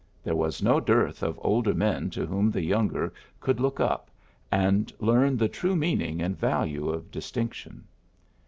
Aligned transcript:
There 0.23 0.35
was 0.35 0.63
no 0.63 0.79
dearth 0.79 1.21
of 1.21 1.39
older 1.43 1.75
men 1.75 2.09
to 2.09 2.25
whom 2.25 2.49
the 2.49 2.63
younger 2.63 3.13
could 3.39 3.59
look 3.59 3.79
up, 3.79 4.09
and 4.51 4.91
learn 4.99 5.37
the 5.37 5.47
true 5.47 5.75
meaning 5.75 6.23
and 6.23 6.35
value 6.35 6.89
of 6.89 7.11
dis 7.11 7.31
tinction. 7.31 7.81